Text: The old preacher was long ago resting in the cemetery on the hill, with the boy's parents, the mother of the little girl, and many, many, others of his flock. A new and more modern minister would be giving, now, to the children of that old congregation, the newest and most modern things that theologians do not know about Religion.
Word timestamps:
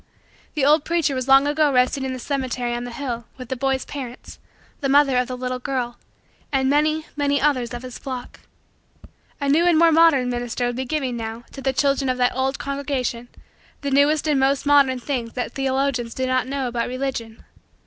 The 0.55 0.65
old 0.65 0.83
preacher 0.83 1.13
was 1.13 1.27
long 1.27 1.45
ago 1.45 1.71
resting 1.71 2.03
in 2.03 2.11
the 2.11 2.17
cemetery 2.17 2.73
on 2.73 2.85
the 2.85 2.91
hill, 2.91 3.25
with 3.37 3.49
the 3.49 3.55
boy's 3.55 3.85
parents, 3.85 4.39
the 4.79 4.89
mother 4.89 5.15
of 5.19 5.27
the 5.27 5.37
little 5.37 5.59
girl, 5.59 5.99
and 6.51 6.67
many, 6.71 7.05
many, 7.15 7.39
others 7.39 7.71
of 7.71 7.83
his 7.83 7.99
flock. 7.99 8.39
A 9.39 9.47
new 9.47 9.63
and 9.67 9.77
more 9.77 9.91
modern 9.91 10.27
minister 10.31 10.65
would 10.65 10.75
be 10.75 10.85
giving, 10.85 11.15
now, 11.17 11.43
to 11.51 11.61
the 11.61 11.71
children 11.71 12.09
of 12.09 12.17
that 12.17 12.33
old 12.35 12.57
congregation, 12.57 13.27
the 13.81 13.91
newest 13.91 14.27
and 14.27 14.39
most 14.39 14.65
modern 14.65 14.97
things 14.97 15.33
that 15.33 15.51
theologians 15.53 16.15
do 16.15 16.25
not 16.25 16.47
know 16.47 16.67
about 16.67 16.87
Religion. 16.87 17.43